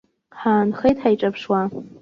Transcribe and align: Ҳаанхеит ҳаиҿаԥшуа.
Ҳаанхеит 0.39 0.97
ҳаиҿаԥшуа. 1.03 1.61